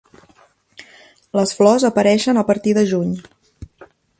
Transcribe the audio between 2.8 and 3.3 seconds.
juny.